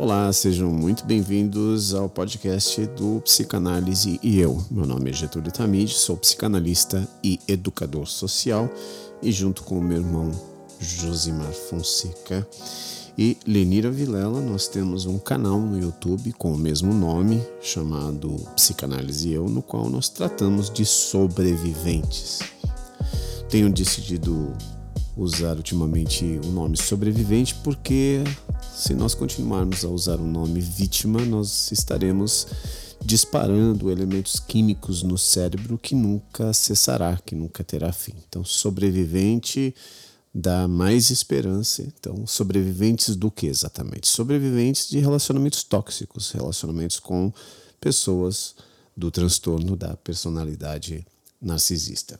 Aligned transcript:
Olá, 0.00 0.32
sejam 0.32 0.70
muito 0.70 1.04
bem-vindos 1.04 1.92
ao 1.92 2.08
podcast 2.08 2.86
do 2.86 3.20
Psicanálise 3.20 4.18
e 4.22 4.40
Eu. 4.40 4.64
Meu 4.70 4.86
nome 4.86 5.10
é 5.10 5.12
Getúlio 5.12 5.52
Tamid, 5.52 5.92
sou 5.92 6.16
psicanalista 6.16 7.06
e 7.22 7.38
educador 7.46 8.06
social 8.06 8.66
e 9.22 9.30
junto 9.30 9.62
com 9.62 9.78
o 9.78 9.82
meu 9.82 9.98
irmão 9.98 10.30
Josimar 10.80 11.52
Fonseca 11.52 12.48
e 13.18 13.36
Lenira 13.46 13.90
Vilela, 13.90 14.40
nós 14.40 14.68
temos 14.68 15.04
um 15.04 15.18
canal 15.18 15.60
no 15.60 15.78
YouTube 15.78 16.32
com 16.32 16.54
o 16.54 16.58
mesmo 16.58 16.94
nome, 16.94 17.38
chamado 17.60 18.36
Psicanálise 18.56 19.28
e 19.28 19.34
Eu, 19.34 19.50
no 19.50 19.60
qual 19.60 19.90
nós 19.90 20.08
tratamos 20.08 20.70
de 20.70 20.86
sobreviventes. 20.86 22.38
Tenho 23.50 23.68
decidido 23.70 24.50
usar 25.14 25.56
ultimamente 25.56 26.40
o 26.42 26.46
nome 26.46 26.78
sobrevivente 26.78 27.54
porque 27.56 28.24
se 28.80 28.94
nós 28.94 29.14
continuarmos 29.14 29.84
a 29.84 29.88
usar 29.88 30.18
o 30.18 30.26
nome 30.26 30.58
vítima, 30.58 31.22
nós 31.26 31.70
estaremos 31.70 32.46
disparando 33.04 33.90
elementos 33.90 34.40
químicos 34.40 35.02
no 35.02 35.18
cérebro 35.18 35.76
que 35.76 35.94
nunca 35.94 36.54
cessará, 36.54 37.18
que 37.18 37.34
nunca 37.34 37.62
terá 37.62 37.92
fim. 37.92 38.14
Então, 38.26 38.42
sobrevivente 38.42 39.74
dá 40.34 40.66
mais 40.66 41.10
esperança. 41.10 41.82
Então, 41.82 42.26
sobreviventes 42.26 43.14
do 43.16 43.30
que 43.30 43.48
exatamente? 43.48 44.08
Sobreviventes 44.08 44.88
de 44.88 44.98
relacionamentos 44.98 45.62
tóxicos, 45.62 46.30
relacionamentos 46.30 46.98
com 46.98 47.30
pessoas 47.78 48.54
do 48.96 49.10
transtorno 49.10 49.76
da 49.76 49.94
personalidade 49.94 51.06
narcisista. 51.38 52.18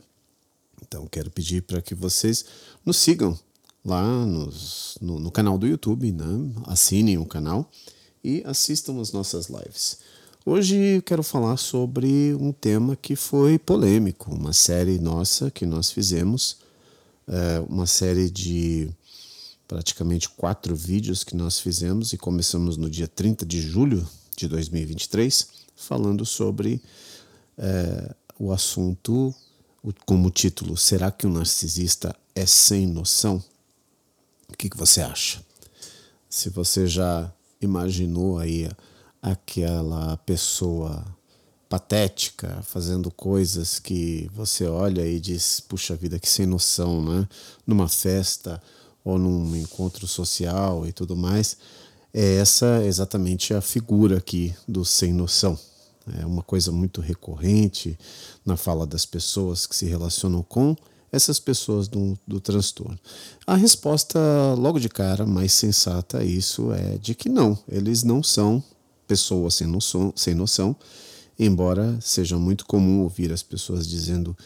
Então, 0.82 1.06
quero 1.06 1.30
pedir 1.30 1.62
para 1.62 1.80
que 1.80 1.94
vocês 1.94 2.44
nos 2.84 2.98
sigam 2.98 3.38
lá 3.84 4.24
nos, 4.26 4.98
no, 5.00 5.18
no, 5.18 5.30
canal 5.30 5.56
do 5.56 5.66
YouTube, 5.66 6.12
né? 6.12 6.24
assinem 6.66 7.18
o 7.18 7.26
canal 7.26 7.70
e 8.22 8.42
assistam 8.44 9.00
as 9.00 9.12
nossas 9.12 9.48
lives. 9.48 9.98
Hoje 10.44 11.02
quero 11.04 11.22
falar 11.22 11.56
sobre 11.56 12.34
um 12.34 12.52
tema 12.52 12.96
que 12.96 13.14
foi 13.14 13.58
polêmico, 13.58 14.34
uma 14.34 14.52
série 14.52 14.98
nossa 14.98 15.50
que 15.50 15.66
nós 15.66 15.90
fizemos, 15.90 16.58
é, 17.28 17.60
uma 17.68 17.86
série 17.86 18.30
de 18.30 18.90
praticamente 19.68 20.28
quatro 20.28 20.74
vídeos 20.74 21.22
que 21.22 21.36
nós 21.36 21.60
fizemos 21.60 22.12
e 22.12 22.18
começamos 22.18 22.76
no 22.76 22.90
dia 22.90 23.06
30 23.06 23.46
de 23.46 23.60
julho 23.60 24.06
de 24.36 24.48
2023, 24.48 25.46
falando 25.76 26.26
sobre 26.26 26.82
é, 27.56 28.14
o 28.38 28.50
assunto 28.52 29.34
como 30.04 30.30
título 30.30 30.76
Será 30.76 31.10
que 31.10 31.26
o 31.26 31.30
narcisista 31.30 32.14
é 32.34 32.44
sem 32.46 32.86
noção? 32.86 33.42
O 34.52 34.56
que, 34.56 34.68
que 34.68 34.76
você 34.76 35.00
acha? 35.00 35.42
Se 36.28 36.50
você 36.50 36.86
já 36.86 37.32
imaginou 37.60 38.38
aí 38.38 38.68
aquela 39.22 40.16
pessoa 40.18 41.04
patética 41.68 42.60
fazendo 42.62 43.10
coisas 43.10 43.78
que 43.78 44.28
você 44.34 44.66
olha 44.66 45.06
e 45.06 45.20
diz, 45.20 45.60
puxa 45.60 45.94
vida, 45.94 46.18
que 46.18 46.28
sem 46.28 46.46
noção, 46.46 47.02
né? 47.02 47.28
Numa 47.66 47.88
festa 47.88 48.60
ou 49.04 49.18
num 49.18 49.54
encontro 49.56 50.06
social 50.06 50.86
e 50.86 50.92
tudo 50.92 51.16
mais, 51.16 51.56
é 52.12 52.36
essa 52.36 52.84
exatamente 52.84 53.54
a 53.54 53.60
figura 53.60 54.18
aqui 54.18 54.54
do 54.66 54.84
sem 54.84 55.12
noção. 55.12 55.58
É 56.18 56.26
uma 56.26 56.42
coisa 56.42 56.72
muito 56.72 57.00
recorrente 57.00 57.96
na 58.44 58.56
fala 58.56 58.86
das 58.86 59.06
pessoas 59.06 59.66
que 59.66 59.76
se 59.76 59.86
relacionam 59.86 60.42
com 60.42 60.76
essas 61.12 61.40
pessoas 61.40 61.88
do, 61.88 62.18
do 62.26 62.40
transtorno? 62.40 62.98
A 63.46 63.56
resposta, 63.56 64.18
logo 64.56 64.78
de 64.78 64.88
cara, 64.88 65.26
mais 65.26 65.52
sensata 65.52 66.18
a 66.18 66.24
isso 66.24 66.72
é 66.72 66.98
de 66.98 67.14
que 67.14 67.28
não, 67.28 67.58
eles 67.68 68.02
não 68.02 68.22
são 68.22 68.62
pessoas 69.06 69.54
sem 69.54 69.66
noção, 69.66 70.12
sem 70.16 70.34
noção 70.34 70.76
embora 71.40 71.98
seja 72.02 72.38
muito 72.38 72.66
comum 72.66 73.00
ouvir 73.00 73.32
as 73.32 73.42
pessoas 73.42 73.88
dizendo 73.88 74.36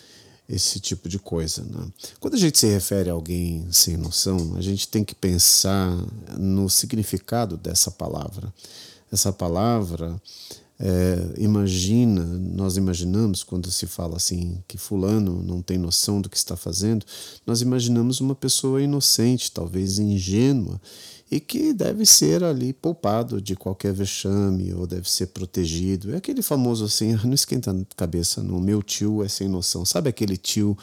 esse 0.49 0.79
tipo 0.79 1.09
de 1.09 1.19
coisa. 1.19 1.63
Né? 1.65 1.87
Quando 2.21 2.35
a 2.35 2.39
gente 2.39 2.59
se 2.59 2.67
refere 2.69 3.11
a 3.11 3.15
alguém 3.15 3.67
sem 3.73 3.97
noção, 3.97 4.55
a 4.57 4.61
gente 4.61 4.87
tem 4.87 5.03
que 5.03 5.15
pensar 5.15 5.91
no 6.39 6.71
significado 6.71 7.57
dessa 7.57 7.91
palavra. 7.91 8.53
Essa 9.11 9.33
palavra 9.33 10.21
é, 10.79 11.35
imagina, 11.39 12.25
nós 12.25 12.77
imaginamos 12.77 13.45
quando 13.45 13.71
se 13.71 13.87
fala 13.87 14.17
assim 14.17 14.59
que 14.67 14.77
fulano 14.77 15.41
não 15.43 15.63
tem 15.63 15.79
noção 15.79 16.21
do 16.21 16.29
que 16.29 16.37
está 16.37 16.57
fazendo, 16.57 17.07
nós 17.47 17.61
imaginamos 17.63 18.21
uma 18.21 18.35
pessoa 18.35 18.83
inocente, 18.83 19.53
talvez 19.53 19.99
ingênua, 19.99 20.81
e 21.35 21.41
que 21.41 21.73
deve 21.73 22.07
ser 22.07 22.45
ali 22.45 22.73
poupado 22.73 23.43
de 23.43 23.57
qualquer 23.57 23.93
vexame 23.93 24.73
ou 24.73 24.87
deve 24.87 25.11
ser 25.11 25.27
protegido. 25.27 26.15
É 26.15 26.19
aquele 26.19 26.43
famoso 26.43 26.85
assim, 26.85 27.13
não 27.27 27.35
esquenta 27.35 27.73
a 27.73 27.95
cabeça, 27.97 28.41
não, 28.41 28.61
meu 28.61 28.81
tio 28.81 29.21
é 29.21 29.27
sem 29.27 29.49
noção. 29.49 29.85
Sabe 29.85 30.09
aquele 30.09 30.37
tio 30.37 30.79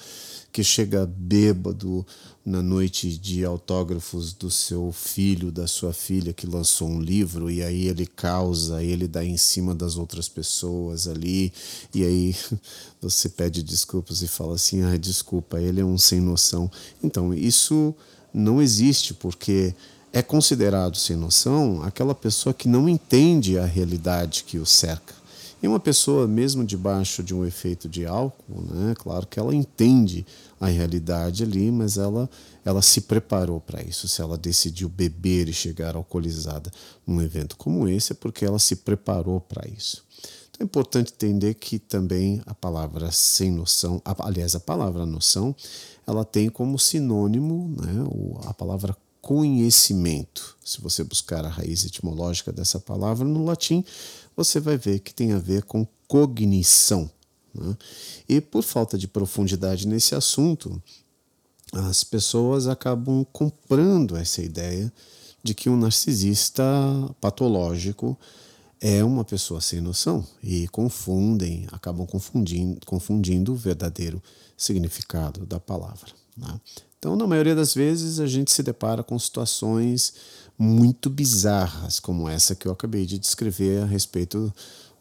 que 0.51 0.61
chega 0.61 1.05
bêbado 1.05 2.05
na 2.45 2.61
noite 2.61 3.17
de 3.17 3.45
autógrafos 3.45 4.33
do 4.33 4.51
seu 4.51 4.91
filho, 4.91 5.53
da 5.53 5.67
sua 5.67 5.93
filha 5.93 6.33
que 6.33 6.45
lançou 6.45 6.89
um 6.89 6.99
livro 6.99 7.49
e 7.49 7.63
aí 7.63 7.87
ele 7.87 8.05
causa, 8.05 8.83
ele 8.83 9.07
dá 9.07 9.23
em 9.23 9.37
cima 9.37 9.73
das 9.73 9.95
outras 9.95 10.27
pessoas 10.27 11.07
ali 11.07 11.53
e 11.95 12.03
aí 12.03 12.35
você 12.99 13.29
pede 13.29 13.63
desculpas 13.63 14.21
e 14.21 14.27
fala 14.27 14.55
assim: 14.55 14.81
"Ah, 14.81 14.97
desculpa, 14.97 15.61
ele 15.61 15.79
é 15.79 15.85
um 15.85 15.97
sem 15.97 16.19
noção". 16.19 16.69
Então, 17.01 17.33
isso 17.33 17.95
não 18.33 18.61
existe 18.61 19.13
porque 19.13 19.73
é 20.13 20.21
considerado 20.21 20.97
sem 20.97 21.15
noção 21.15 21.81
aquela 21.83 22.13
pessoa 22.13 22.53
que 22.53 22.67
não 22.67 22.89
entende 22.89 23.57
a 23.57 23.65
realidade 23.65 24.43
que 24.43 24.57
o 24.57 24.65
cerca. 24.65 25.21
E 25.63 25.67
uma 25.67 25.79
pessoa, 25.79 26.27
mesmo 26.27 26.65
debaixo 26.65 27.21
de 27.21 27.35
um 27.35 27.45
efeito 27.45 27.87
de 27.87 28.05
álcool, 28.05 28.63
né, 28.71 28.95
claro 28.97 29.27
que 29.27 29.39
ela 29.39 29.53
entende 29.53 30.25
a 30.59 30.65
realidade 30.65 31.43
ali, 31.43 31.71
mas 31.71 31.97
ela, 31.97 32.27
ela 32.65 32.81
se 32.81 33.01
preparou 33.01 33.61
para 33.61 33.81
isso. 33.83 34.07
Se 34.07 34.21
ela 34.21 34.37
decidiu 34.37 34.89
beber 34.89 35.47
e 35.47 35.53
chegar 35.53 35.95
alcoolizada 35.95 36.71
num 37.05 37.21
evento 37.21 37.55
como 37.57 37.87
esse, 37.87 38.11
é 38.11 38.15
porque 38.15 38.43
ela 38.43 38.57
se 38.57 38.77
preparou 38.77 39.39
para 39.39 39.67
isso. 39.69 40.03
Então 40.49 40.61
é 40.61 40.63
importante 40.63 41.13
entender 41.13 41.53
que 41.53 41.77
também 41.77 42.41
a 42.47 42.55
palavra 42.55 43.11
sem 43.11 43.51
noção, 43.51 44.01
aliás, 44.19 44.55
a 44.55 44.59
palavra 44.59 45.05
noção, 45.05 45.55
ela 46.07 46.25
tem 46.25 46.49
como 46.49 46.79
sinônimo 46.79 47.71
né, 47.79 48.03
a 48.45 48.53
palavra 48.53 48.97
conhecimento. 49.21 50.57
Se 50.63 50.81
você 50.81 51.03
buscar 51.03 51.45
a 51.45 51.49
raiz 51.49 51.85
etimológica 51.85 52.51
dessa 52.51 52.79
palavra 52.79 53.27
no 53.27 53.45
latim, 53.45 53.85
você 54.35 54.59
vai 54.59 54.77
ver 54.77 54.99
que 54.99 55.13
tem 55.13 55.31
a 55.33 55.37
ver 55.37 55.63
com 55.63 55.87
cognição. 56.07 57.09
Né? 57.53 57.77
E 58.27 58.41
por 58.41 58.63
falta 58.63 58.97
de 58.97 59.07
profundidade 59.07 59.87
nesse 59.87 60.15
assunto, 60.15 60.81
as 61.71 62.03
pessoas 62.03 62.67
acabam 62.67 63.25
comprando 63.31 64.17
essa 64.17 64.41
ideia 64.41 64.91
de 65.43 65.53
que 65.53 65.69
um 65.69 65.77
narcisista 65.77 66.63
patológico 67.19 68.17
é 68.79 69.03
uma 69.03 69.23
pessoa 69.23 69.61
sem 69.61 69.79
noção 69.79 70.25
e 70.41 70.67
confundem, 70.69 71.67
acabam 71.71 72.05
confundindo, 72.05 72.79
confundindo 72.85 73.53
o 73.53 73.55
verdadeiro 73.55 74.21
significado 74.57 75.45
da 75.45 75.59
palavra. 75.59 76.20
Né? 76.37 76.59
Então, 76.97 77.15
na 77.15 77.25
maioria 77.25 77.55
das 77.55 77.73
vezes, 77.73 78.19
a 78.19 78.27
gente 78.27 78.51
se 78.51 78.61
depara 78.61 79.03
com 79.03 79.17
situações 79.17 80.13
muito 80.57 81.09
bizarras, 81.09 81.99
como 81.99 82.29
essa 82.29 82.53
que 82.53 82.67
eu 82.67 82.71
acabei 82.71 83.05
de 83.05 83.17
descrever 83.17 83.81
a 83.81 83.85
respeito 83.85 84.53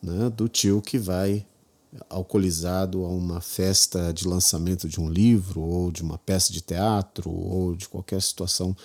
né, 0.03 0.31
do 0.31 0.49
tio 0.49 0.81
que 0.81 0.99
vai 0.99 1.45
alcoolizado 2.09 3.05
a 3.05 3.09
uma 3.09 3.41
festa 3.41 4.13
de 4.13 4.27
lançamento 4.27 4.89
de 4.89 5.01
um 5.01 5.11
livro, 5.11 5.61
ou 5.61 5.91
de 5.91 6.03
uma 6.03 6.17
peça 6.19 6.53
de 6.53 6.61
teatro, 6.61 7.31
ou 7.31 7.75
de 7.75 7.89
qualquer 7.89 8.23
situação 8.23 8.77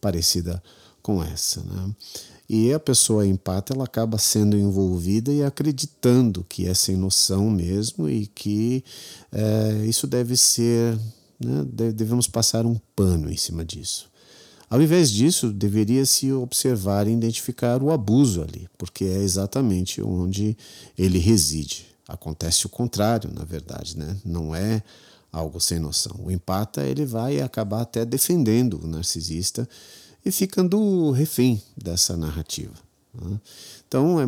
parecida 0.00 0.62
com 1.02 1.22
essa. 1.22 1.62
Né? 1.62 1.94
E 2.48 2.72
a 2.72 2.80
pessoa 2.80 3.26
empata, 3.26 3.74
ela 3.74 3.84
acaba 3.84 4.18
sendo 4.18 4.56
envolvida 4.56 5.32
e 5.32 5.42
acreditando 5.42 6.44
que 6.48 6.66
é 6.66 6.74
sem 6.74 6.96
noção 6.96 7.50
mesmo 7.50 8.08
e 8.08 8.26
que 8.26 8.84
é, 9.32 9.84
isso 9.86 10.06
deve 10.06 10.36
ser 10.36 10.98
né, 11.44 11.64
devemos 11.92 12.26
passar 12.26 12.66
um 12.66 12.76
pano 12.96 13.30
em 13.30 13.36
cima 13.36 13.64
disso. 13.64 14.10
Ao 14.68 14.80
invés 14.80 15.10
disso, 15.10 15.52
deveria 15.52 16.04
se 16.04 16.32
observar 16.32 17.06
e 17.06 17.12
identificar 17.12 17.82
o 17.82 17.92
abuso 17.92 18.42
ali, 18.42 18.68
porque 18.76 19.04
é 19.04 19.18
exatamente 19.18 20.02
onde 20.02 20.56
ele 20.98 21.18
reside. 21.18 21.86
Acontece 22.08 22.66
o 22.66 22.68
contrário, 22.68 23.30
na 23.32 23.44
verdade, 23.44 23.96
né? 23.96 24.16
não 24.24 24.54
é 24.54 24.82
algo 25.30 25.60
sem 25.60 25.78
noção. 25.78 26.16
O 26.24 26.30
empata 26.30 26.82
ele 26.84 27.04
vai 27.04 27.40
acabar 27.40 27.82
até 27.82 28.04
defendendo 28.04 28.80
o 28.82 28.86
narcisista 28.86 29.68
e 30.24 30.32
ficando 30.32 31.10
refém 31.10 31.62
dessa 31.76 32.16
narrativa. 32.16 32.74
Né? 33.14 33.40
Então 33.86 34.20
é 34.20 34.26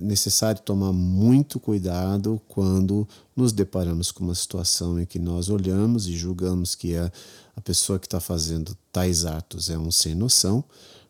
necessário 0.00 0.60
tomar 0.62 0.92
muito 0.92 1.58
cuidado 1.58 2.40
quando 2.48 3.06
nos 3.34 3.52
deparamos 3.52 4.12
com 4.12 4.24
uma 4.24 4.34
situação 4.34 5.00
em 5.00 5.04
que 5.04 5.18
nós 5.18 5.48
olhamos 5.48 6.06
e 6.06 6.16
julgamos 6.16 6.74
que 6.74 6.96
a, 6.96 7.10
a 7.56 7.60
pessoa 7.60 7.98
que 7.98 8.06
está 8.06 8.20
fazendo 8.20 8.76
tais 8.92 9.24
atos 9.24 9.70
é 9.70 9.78
um 9.78 9.90
sem 9.90 10.14
noção, 10.14 10.64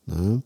né? 0.06 0.42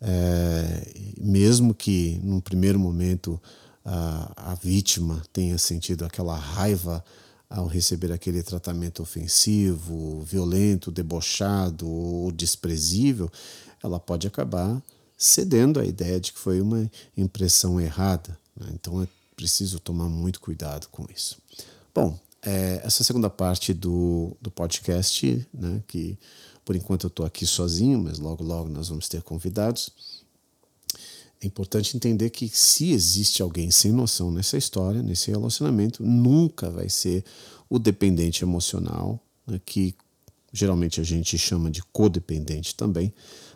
é, 0.00 1.14
mesmo 1.20 1.72
que 1.72 2.20
num 2.22 2.40
primeiro 2.40 2.78
momento 2.78 3.40
a, 3.84 4.50
a 4.52 4.54
vítima 4.54 5.22
tenha 5.32 5.56
sentido 5.58 6.04
aquela 6.04 6.36
raiva 6.36 7.04
ao 7.48 7.66
receber 7.66 8.10
aquele 8.10 8.42
tratamento 8.42 9.02
ofensivo, 9.02 10.22
violento, 10.22 10.90
debochado 10.90 11.88
ou 11.88 12.32
desprezível, 12.32 13.30
ela 13.82 14.00
pode 14.00 14.26
acabar 14.26 14.80
cedendo 15.22 15.78
à 15.78 15.84
ideia 15.84 16.18
de 16.18 16.32
que 16.32 16.38
foi 16.38 16.60
uma 16.60 16.90
impressão 17.16 17.80
errada. 17.80 18.36
Né? 18.56 18.66
Então 18.74 19.00
é 19.00 19.06
preciso 19.36 19.78
tomar 19.78 20.08
muito 20.08 20.40
cuidado 20.40 20.88
com 20.88 21.06
isso. 21.14 21.38
Bom, 21.94 22.18
é, 22.42 22.80
essa 22.84 23.04
segunda 23.04 23.30
parte 23.30 23.72
do, 23.72 24.36
do 24.40 24.50
podcast, 24.50 25.46
né, 25.54 25.80
que 25.86 26.18
por 26.64 26.74
enquanto 26.74 27.04
eu 27.04 27.08
estou 27.08 27.24
aqui 27.24 27.46
sozinho, 27.46 28.02
mas 28.02 28.18
logo, 28.18 28.42
logo 28.42 28.68
nós 28.68 28.88
vamos 28.88 29.08
ter 29.08 29.22
convidados. 29.22 29.90
É 31.40 31.46
importante 31.46 31.96
entender 31.96 32.30
que 32.30 32.48
se 32.48 32.90
existe 32.90 33.42
alguém 33.42 33.70
sem 33.70 33.92
noção 33.92 34.30
nessa 34.30 34.56
história, 34.56 35.02
nesse 35.02 35.30
relacionamento, 35.30 36.02
nunca 36.02 36.68
vai 36.68 36.88
ser 36.88 37.24
o 37.70 37.78
dependente 37.78 38.42
emocional, 38.42 39.20
né, 39.46 39.60
que 39.64 39.94
geralmente 40.52 41.00
a 41.00 41.04
gente 41.04 41.38
chama 41.38 41.70
de 41.70 41.82
codependente 41.92 42.74
também, 42.74 43.12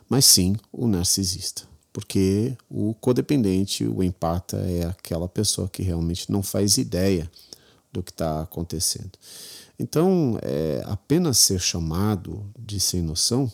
mas 0.09 0.25
sim 0.25 0.55
o 0.71 0.87
narcisista. 0.87 1.63
Porque 1.93 2.55
o 2.69 2.93
codependente, 2.93 3.83
o 3.85 4.03
empata, 4.03 4.57
é 4.57 4.85
aquela 4.85 5.27
pessoa 5.27 5.67
que 5.67 5.81
realmente 5.81 6.31
não 6.31 6.43
faz 6.43 6.77
ideia 6.77 7.29
do 7.91 8.03
que 8.03 8.11
está 8.11 8.41
acontecendo. 8.41 9.11
Então, 9.79 10.37
é, 10.41 10.83
apenas 10.85 11.37
ser 11.39 11.59
chamado 11.59 12.45
de 12.57 12.79
sem 12.79 13.01
noção 13.01 13.51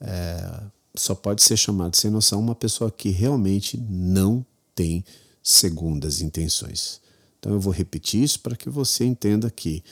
é, 0.00 0.62
só 0.94 1.14
pode 1.14 1.42
ser 1.42 1.56
chamado 1.56 1.96
sem 1.96 2.10
noção 2.10 2.40
uma 2.40 2.54
pessoa 2.54 2.90
que 2.90 3.10
realmente 3.10 3.76
não 3.78 4.44
tem 4.74 5.04
segundas 5.42 6.20
intenções. 6.20 7.00
Então 7.38 7.52
eu 7.52 7.60
vou 7.60 7.72
repetir 7.72 8.22
isso 8.22 8.40
para 8.40 8.56
que 8.56 8.68
você 8.68 9.04
entenda 9.04 9.50
que 9.50 9.82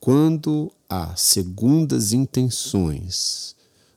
quando 0.00 0.72
há 0.88 1.14
segundas 1.16 2.12
intenções 2.12 3.54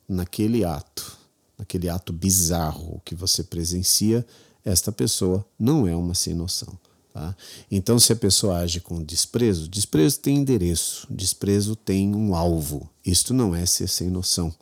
naquele 0.07 0.65
ato, 0.65 1.17
naquele 1.57 1.89
ato 1.89 2.11
bizarro 2.11 3.01
que 3.05 3.15
você 3.15 3.43
presencia, 3.43 4.25
esta 4.65 4.91
pessoa 4.91 5.45
não 5.57 5.87
é 5.87 5.95
uma 5.95 6.13
sem 6.13 6.33
noção. 6.33 6.77
Tá? 7.13 7.35
Então, 7.69 7.99
se 7.99 8.13
a 8.13 8.15
pessoa 8.15 8.59
age 8.59 8.79
com 8.79 9.03
desprezo, 9.03 9.67
desprezo 9.67 10.19
tem 10.19 10.37
endereço, 10.37 11.07
desprezo 11.09 11.75
tem 11.75 12.15
um 12.15 12.35
alvo. 12.35 12.89
Isto 13.05 13.33
não 13.33 13.53
é 13.53 13.65
ser 13.65 13.87
sem 13.87 14.09
noção. 14.09 14.53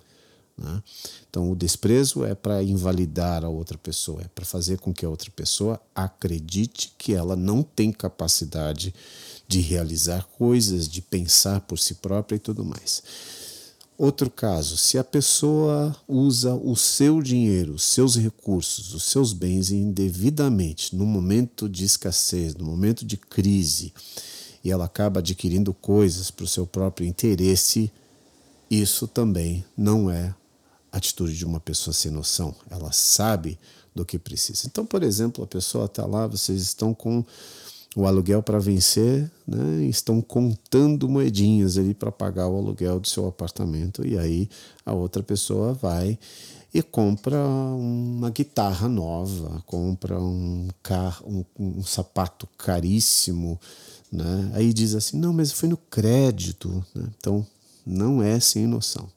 Né? 0.57 0.83
Então, 1.29 1.51
o 1.51 1.55
desprezo 1.55 2.25
é 2.25 2.33
para 2.33 2.63
invalidar 2.63 3.45
a 3.45 3.49
outra 3.49 3.77
pessoa, 3.77 4.21
é 4.21 4.27
para 4.27 4.45
fazer 4.45 4.79
com 4.79 4.93
que 4.93 5.05
a 5.05 5.09
outra 5.09 5.29
pessoa 5.31 5.79
acredite 5.93 6.93
que 6.97 7.13
ela 7.13 7.35
não 7.35 7.61
tem 7.61 7.91
capacidade 7.91 8.93
de 9.49 9.61
realizar 9.61 10.27
coisas, 10.37 10.87
de 10.87 11.01
pensar 11.01 11.61
por 11.61 11.79
si 11.79 11.95
própria 11.95 12.35
e 12.35 12.39
tudo 12.39 12.63
mais. 12.63 13.01
Outro 13.97 14.29
caso, 14.29 14.77
se 14.77 14.95
a 14.97 15.03
pessoa 15.03 15.93
usa 16.07 16.53
o 16.53 16.75
seu 16.75 17.19
dinheiro, 17.19 17.73
os 17.73 17.83
seus 17.83 18.15
recursos, 18.15 18.93
os 18.93 19.03
seus 19.05 19.33
bens 19.33 19.71
indevidamente 19.71 20.95
no 20.95 21.03
momento 21.03 21.67
de 21.67 21.83
escassez, 21.83 22.53
no 22.53 22.63
momento 22.63 23.03
de 23.03 23.17
crise, 23.17 23.91
e 24.63 24.69
ela 24.69 24.85
acaba 24.85 25.19
adquirindo 25.19 25.73
coisas 25.73 26.29
para 26.29 26.45
o 26.45 26.47
seu 26.47 26.67
próprio 26.67 27.07
interesse, 27.07 27.91
isso 28.69 29.07
também 29.07 29.65
não 29.75 30.11
é 30.11 30.33
atitude 30.91 31.35
de 31.35 31.43
uma 31.43 31.59
pessoa 31.59 31.93
sem 31.93 32.11
noção. 32.11 32.55
Ela 32.69 32.91
sabe 32.91 33.57
do 33.95 34.05
que 34.05 34.19
precisa. 34.19 34.67
Então, 34.67 34.85
por 34.85 35.01
exemplo, 35.01 35.43
a 35.43 35.47
pessoa 35.47 35.85
está 35.85 36.05
lá, 36.05 36.27
vocês 36.27 36.61
estão 36.61 36.93
com 36.93 37.25
o 37.95 38.05
aluguel 38.05 38.43
para 38.43 38.59
vencer, 38.59 39.29
né? 39.47 39.83
estão 39.85 40.21
contando 40.21 41.09
moedinhas 41.09 41.77
ali 41.77 41.93
para 41.93 42.11
pagar 42.11 42.47
o 42.47 42.57
aluguel 42.57 42.99
do 42.99 43.07
seu 43.07 43.27
apartamento, 43.27 44.05
e 44.05 44.17
aí 44.17 44.49
a 44.85 44.93
outra 44.93 45.23
pessoa 45.23 45.73
vai 45.73 46.17
e 46.73 46.83
compra 46.83 47.43
uma 47.43 48.29
guitarra 48.29 48.87
nova, 48.87 49.63
compra 49.65 50.19
um 50.19 50.67
um, 51.25 51.43
um 51.59 51.83
sapato 51.83 52.47
caríssimo, 52.57 53.59
né? 54.11 54.51
Aí 54.53 54.71
diz 54.71 54.93
assim, 54.93 55.17
não, 55.17 55.33
mas 55.33 55.51
foi 55.51 55.67
no 55.67 55.77
crédito, 55.77 56.83
né? 56.93 57.09
então 57.17 57.45
não 57.85 58.21
é 58.21 58.39
sem 58.39 58.67
noção. 58.67 59.09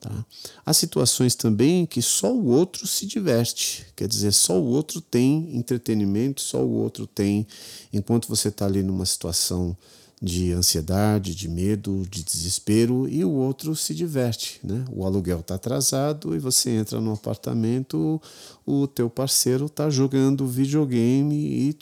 Tá? 0.00 0.24
Há 0.64 0.72
situações 0.72 1.34
também 1.34 1.86
que 1.86 2.02
só 2.02 2.32
o 2.32 2.46
outro 2.46 2.86
se 2.86 3.06
diverte, 3.06 3.86
quer 3.96 4.06
dizer, 4.06 4.32
só 4.32 4.58
o 4.60 4.66
outro 4.66 5.00
tem 5.00 5.56
entretenimento, 5.56 6.40
só 6.40 6.62
o 6.62 6.70
outro 6.70 7.06
tem, 7.06 7.46
enquanto 7.92 8.28
você 8.28 8.48
está 8.48 8.66
ali 8.66 8.82
numa 8.82 9.06
situação 9.06 9.76
de 10.20 10.52
ansiedade, 10.52 11.34
de 11.34 11.48
medo, 11.48 12.02
de 12.10 12.22
desespero, 12.22 13.06
e 13.08 13.24
o 13.24 13.30
outro 13.30 13.76
se 13.76 13.94
diverte. 13.94 14.60
Né? 14.64 14.84
O 14.90 15.04
aluguel 15.04 15.40
está 15.40 15.56
atrasado 15.56 16.34
e 16.34 16.38
você 16.38 16.70
entra 16.70 17.00
no 17.00 17.12
apartamento, 17.12 18.20
o 18.64 18.86
teu 18.86 19.10
parceiro 19.10 19.66
está 19.66 19.90
jogando 19.90 20.46
videogame 20.46 21.36
e 21.36 21.76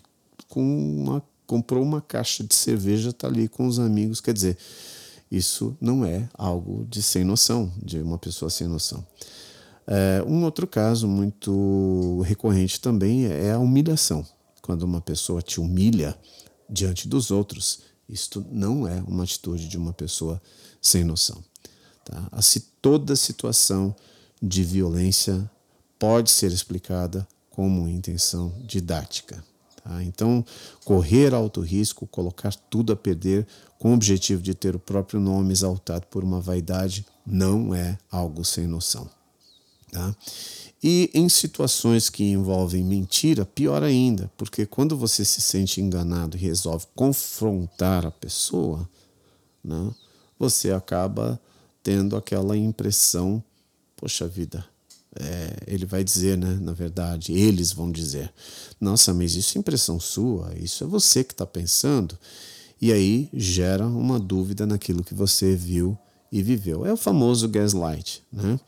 com 0.48 0.62
uma, 0.62 1.22
comprou 1.46 1.82
uma 1.82 2.00
caixa 2.00 2.42
de 2.42 2.54
cerveja, 2.54 3.10
está 3.10 3.28
ali 3.28 3.48
com 3.48 3.66
os 3.66 3.78
amigos, 3.78 4.20
quer 4.20 4.32
dizer 4.32 4.56
isso 5.30 5.76
não 5.80 6.04
é 6.04 6.28
algo 6.34 6.86
de 6.88 7.02
sem 7.02 7.24
noção, 7.24 7.72
de 7.82 8.00
uma 8.00 8.18
pessoa 8.18 8.50
sem 8.50 8.66
noção. 8.68 9.04
É, 9.86 10.22
um 10.26 10.44
outro 10.44 10.66
caso 10.66 11.06
muito 11.06 12.22
recorrente 12.24 12.80
também 12.80 13.26
é 13.26 13.52
a 13.52 13.58
humilhação. 13.58 14.26
Quando 14.62 14.82
uma 14.82 15.00
pessoa 15.00 15.42
te 15.42 15.60
humilha 15.60 16.16
diante 16.68 17.06
dos 17.06 17.30
outros, 17.30 17.80
isto 18.08 18.44
não 18.50 18.88
é 18.88 19.02
uma 19.06 19.24
atitude 19.24 19.68
de 19.68 19.76
uma 19.76 19.92
pessoa 19.92 20.40
sem 20.80 21.04
noção. 21.04 21.42
Tá? 22.04 22.28
Assim, 22.32 22.62
toda 22.80 23.16
situação 23.16 23.94
de 24.40 24.62
violência 24.62 25.50
pode 25.98 26.30
ser 26.30 26.52
explicada 26.52 27.26
como 27.50 27.88
intenção 27.88 28.52
didática. 28.66 29.42
Tá? 29.84 30.02
Então, 30.02 30.42
correr 30.82 31.34
alto 31.34 31.60
risco, 31.60 32.06
colocar 32.06 32.54
tudo 32.70 32.94
a 32.94 32.96
perder 32.96 33.46
com 33.78 33.90
o 33.90 33.94
objetivo 33.94 34.42
de 34.42 34.54
ter 34.54 34.74
o 34.74 34.78
próprio 34.78 35.20
nome 35.20 35.52
exaltado 35.52 36.06
por 36.06 36.24
uma 36.24 36.40
vaidade, 36.40 37.06
não 37.24 37.74
é 37.74 37.98
algo 38.10 38.42
sem 38.42 38.66
noção. 38.66 39.08
Tá? 39.92 40.16
E 40.82 41.10
em 41.14 41.28
situações 41.28 42.08
que 42.08 42.24
envolvem 42.24 42.82
mentira, 42.82 43.44
pior 43.44 43.82
ainda, 43.82 44.30
porque 44.36 44.66
quando 44.66 44.96
você 44.96 45.24
se 45.24 45.40
sente 45.40 45.80
enganado 45.80 46.36
e 46.36 46.40
resolve 46.40 46.86
confrontar 46.94 48.06
a 48.06 48.10
pessoa, 48.10 48.88
né, 49.62 49.94
você 50.38 50.72
acaba 50.72 51.40
tendo 51.82 52.16
aquela 52.16 52.56
impressão: 52.56 53.42
poxa 53.96 54.26
vida, 54.26 54.64
é, 55.20 55.56
ele 55.66 55.86
vai 55.86 56.02
dizer, 56.02 56.36
né? 56.36 56.58
Na 56.60 56.72
verdade, 56.72 57.32
eles 57.32 57.72
vão 57.72 57.90
dizer: 57.90 58.32
Nossa, 58.80 59.14
mas 59.14 59.34
isso 59.34 59.56
é 59.56 59.60
impressão 59.60 60.00
sua, 60.00 60.52
isso 60.56 60.84
é 60.84 60.86
você 60.86 61.22
que 61.22 61.32
está 61.32 61.46
pensando. 61.46 62.18
E 62.80 62.92
aí 62.92 63.28
gera 63.32 63.86
uma 63.86 64.18
dúvida 64.18 64.66
naquilo 64.66 65.04
que 65.04 65.14
você 65.14 65.54
viu 65.54 65.96
e 66.30 66.42
viveu. 66.42 66.84
É 66.84 66.92
o 66.92 66.96
famoso 66.96 67.48
gaslight, 67.48 68.22
né? 68.32 68.58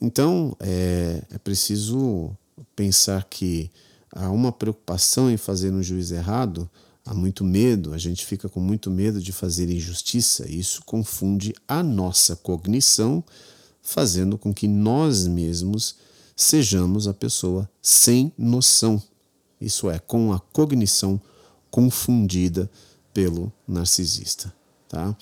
Então 0.00 0.56
é, 0.60 1.22
é 1.30 1.38
preciso 1.38 2.36
pensar 2.74 3.24
que 3.24 3.70
há 4.12 4.30
uma 4.30 4.52
preocupação 4.52 5.30
em 5.30 5.36
fazer 5.36 5.72
um 5.72 5.82
juiz 5.82 6.10
errado, 6.10 6.68
há 7.04 7.14
muito 7.14 7.44
medo, 7.44 7.94
a 7.94 7.98
gente 7.98 8.26
fica 8.26 8.48
com 8.48 8.60
muito 8.60 8.90
medo 8.90 9.20
de 9.20 9.32
fazer 9.32 9.70
injustiça, 9.70 10.50
isso 10.50 10.82
confunde 10.84 11.54
a 11.68 11.82
nossa 11.82 12.34
cognição 12.34 13.22
fazendo 13.86 14.36
com 14.36 14.52
que 14.52 14.66
nós 14.66 15.28
mesmos 15.28 15.94
sejamos 16.34 17.06
a 17.06 17.14
pessoa 17.14 17.70
sem 17.80 18.32
noção. 18.36 19.00
Isso 19.60 19.88
é, 19.88 20.00
com 20.00 20.32
a 20.32 20.40
cognição 20.40 21.20
confundida 21.70 22.68
pelo 23.14 23.50
narcisista. 23.66 24.52
Tá? 24.88 25.16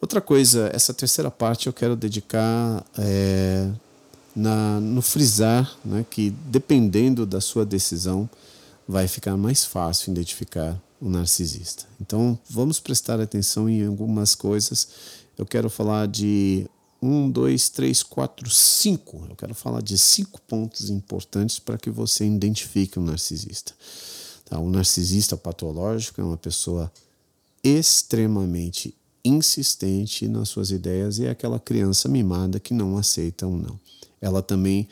Outra 0.00 0.20
coisa, 0.20 0.68
essa 0.74 0.92
terceira 0.92 1.30
parte 1.30 1.68
eu 1.68 1.72
quero 1.72 1.94
dedicar 1.94 2.84
é, 2.98 3.70
na, 4.34 4.80
no 4.80 5.00
frisar 5.00 5.72
né, 5.84 6.04
que, 6.10 6.30
dependendo 6.46 7.24
da 7.24 7.40
sua 7.40 7.64
decisão, 7.64 8.28
vai 8.86 9.06
ficar 9.06 9.36
mais 9.36 9.64
fácil 9.64 10.10
identificar 10.10 10.76
o 11.00 11.08
narcisista. 11.08 11.84
Então, 12.00 12.36
vamos 12.50 12.80
prestar 12.80 13.20
atenção 13.20 13.68
em 13.68 13.86
algumas 13.86 14.34
coisas. 14.34 14.88
Eu 15.38 15.46
quero 15.46 15.70
falar 15.70 16.08
de 16.08 16.68
um, 17.06 17.30
dois, 17.30 17.68
três, 17.68 18.02
quatro, 18.02 18.50
cinco. 18.50 19.26
Eu 19.28 19.36
quero 19.36 19.54
falar 19.54 19.80
de 19.80 19.96
cinco 19.96 20.40
pontos 20.42 20.90
importantes 20.90 21.58
para 21.58 21.78
que 21.78 21.90
você 21.90 22.26
identifique 22.26 22.98
um 22.98 23.04
narcisista. 23.04 23.72
Tá? 24.44 24.58
O 24.58 24.68
narcisista 24.68 25.36
patológico 25.36 26.20
é 26.20 26.24
uma 26.24 26.36
pessoa 26.36 26.92
extremamente 27.62 28.94
insistente 29.24 30.28
nas 30.28 30.48
suas 30.48 30.70
ideias 30.70 31.18
e 31.18 31.26
é 31.26 31.30
aquela 31.30 31.58
criança 31.58 32.08
mimada 32.08 32.60
que 32.60 32.72
não 32.72 32.96
aceita 32.96 33.46
um 33.46 33.56
não. 33.56 33.78
Ela 34.20 34.40
também 34.40 34.88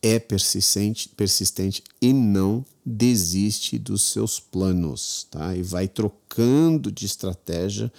é 0.00 0.18
persistente, 0.18 1.08
persistente 1.08 1.82
e 2.00 2.12
não 2.12 2.64
desiste 2.84 3.78
dos 3.78 4.02
seus 4.02 4.40
planos, 4.40 5.26
tá? 5.30 5.54
E 5.54 5.62
vai 5.62 5.86
trocando 5.86 6.90
de 6.90 7.06
estratégia, 7.06 7.92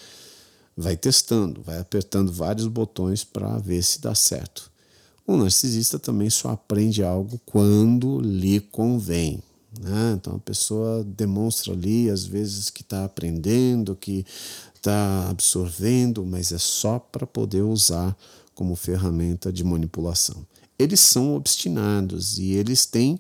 vai 0.76 0.98
testando, 0.98 1.62
vai 1.62 1.80
apertando 1.80 2.32
vários 2.32 2.68
botões 2.68 3.24
para 3.24 3.58
ver 3.58 3.84
se 3.84 4.02
dá 4.02 4.14
certo. 4.16 4.72
O 5.26 5.38
narcisista 5.38 5.98
também 5.98 6.30
só 6.30 6.50
aprende 6.50 7.04
algo 7.04 7.40
quando 7.46 8.20
lhe 8.20 8.60
convém. 8.60 9.42
Né? 9.80 10.14
Então 10.16 10.36
a 10.36 10.40
pessoa 10.40 11.04
demonstra 11.04 11.74
ali, 11.74 12.10
às 12.10 12.26
vezes, 12.26 12.70
que 12.70 12.82
está 12.82 13.06
aprendendo, 13.06 13.96
que 13.96 14.26
está 14.76 15.30
absorvendo, 15.30 16.26
mas 16.26 16.52
é 16.52 16.58
só 16.58 17.00
para 17.00 17.26
poder 17.26 17.62
usar 17.62 18.16
como 18.54 18.76
ferramenta 18.76 19.52
de 19.52 19.64
manipulação. 19.64 20.46
Eles 20.78 21.00
são 21.00 21.36
obstinados 21.36 22.38
e 22.38 22.52
eles 22.52 22.86
têm 22.86 23.20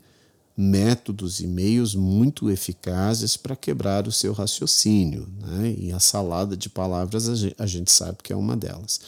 métodos 0.55 1.39
e 1.39 1.47
meios 1.47 1.95
muito 1.95 2.49
eficazes 2.49 3.35
para 3.35 3.55
quebrar 3.55 4.07
o 4.07 4.11
seu 4.11 4.33
raciocínio. 4.33 5.27
Né? 5.39 5.75
E 5.77 5.91
a 5.91 5.99
salada 5.99 6.55
de 6.55 6.69
palavras 6.69 7.27
a 7.57 7.65
gente 7.65 7.91
sabe 7.91 8.19
que 8.23 8.31
é 8.31 8.35
uma 8.35 8.55
delas. 8.55 8.99